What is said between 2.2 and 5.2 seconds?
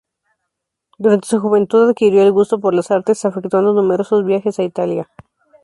el gusto por las artes, efectuando numerosos viajes a Italia.